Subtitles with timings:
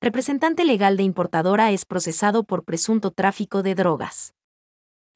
[0.00, 4.34] representante legal de importadora, es procesado por presunto tráfico de drogas.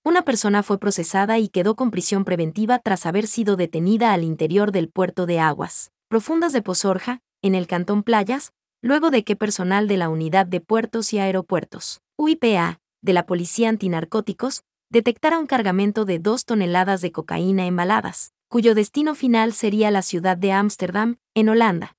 [0.03, 4.73] Una persona fue procesada y quedó con prisión preventiva tras haber sido detenida al interior
[4.73, 9.87] del puerto de aguas profundas de Pozorja, en el Cantón Playas, luego de que personal
[9.87, 16.05] de la Unidad de Puertos y Aeropuertos, UIPA, de la Policía Antinarcóticos, detectara un cargamento
[16.05, 21.49] de dos toneladas de cocaína embaladas, cuyo destino final sería la ciudad de Ámsterdam, en
[21.49, 21.97] Holanda.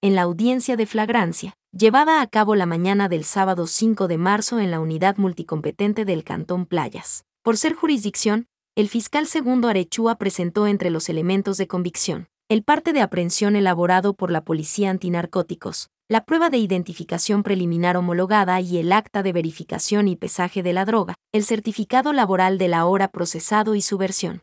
[0.00, 4.60] En la audiencia de flagrancia, llevada a cabo la mañana del sábado 5 de marzo
[4.60, 10.66] en la unidad multicompetente del Cantón Playas, por ser jurisdicción, el fiscal segundo Arechúa presentó
[10.66, 16.24] entre los elementos de convicción el parte de aprehensión elaborado por la Policía Antinarcóticos, la
[16.24, 21.16] prueba de identificación preliminar homologada y el acta de verificación y pesaje de la droga,
[21.32, 24.42] el certificado laboral de la hora procesado y su versión.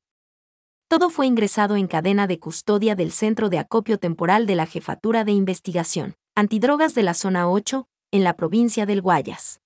[0.90, 5.24] Todo fue ingresado en cadena de custodia del Centro de Acopio Temporal de la Jefatura
[5.24, 9.62] de Investigación, Antidrogas de la Zona 8, en la provincia del Guayas.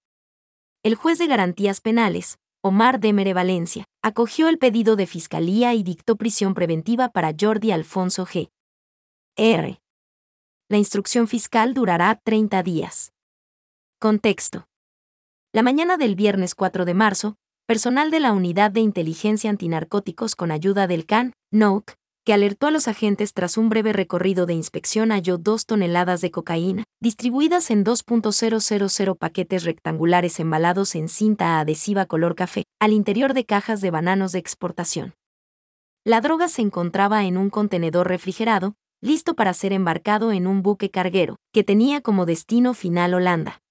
[0.84, 6.17] El juez de garantías penales, Omar Demere Valencia, acogió el pedido de fiscalía y dictó
[6.17, 8.50] prisión preventiva para Jordi Alfonso G.
[9.38, 9.80] R.
[10.67, 13.14] La instrucción fiscal durará 30 días.
[13.97, 14.67] Contexto.
[15.53, 20.52] La mañana del viernes 4 de marzo, personal de la Unidad de Inteligencia Antinarcóticos con
[20.52, 21.94] ayuda del CAN, NOC,
[22.28, 26.30] que alertó a los agentes tras un breve recorrido de inspección halló dos toneladas de
[26.30, 33.45] cocaína, distribuidas en 2.000 paquetes rectangulares embalados en cinta adhesiva color café, al interior de
[33.45, 35.14] cajas de bananos de exportación.
[36.03, 40.92] La droga se encontraba en un contenedor refrigerado, listo para ser embarcado en un buque
[40.92, 43.61] carguero, que tenía como destino final Holanda.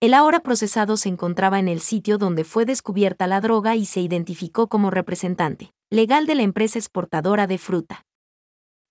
[0.00, 4.00] El ahora procesado se encontraba en el sitio donde fue descubierta la droga y se
[4.00, 8.04] identificó como representante legal de la empresa exportadora de fruta.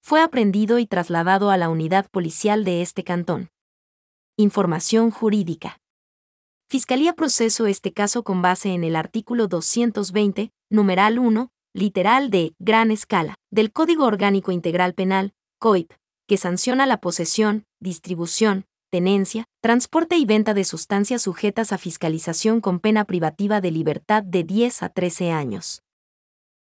[0.01, 3.49] Fue aprendido y trasladado a la unidad policial de este cantón.
[4.35, 5.79] Información jurídica.
[6.69, 12.89] Fiscalía procesó este caso con base en el artículo 220, numeral 1, literal de gran
[12.89, 15.91] escala, del Código Orgánico Integral Penal, COIP,
[16.27, 22.79] que sanciona la posesión, distribución, tenencia, transporte y venta de sustancias sujetas a fiscalización con
[22.79, 25.83] pena privativa de libertad de 10 a 13 años.